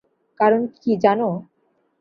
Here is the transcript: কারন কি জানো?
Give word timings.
কারন 0.39 0.61
কি 0.75 0.91
জানো? 1.03 1.29